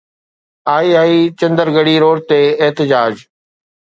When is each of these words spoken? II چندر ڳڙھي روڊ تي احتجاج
II 0.83 1.15
چندر 1.39 1.67
ڳڙھي 1.75 1.95
روڊ 2.03 2.17
تي 2.29 2.41
احتجاج 2.61 3.13